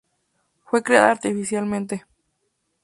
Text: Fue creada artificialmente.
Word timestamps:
Fue 0.65 0.81
creada 0.81 1.11
artificialmente. 1.11 2.05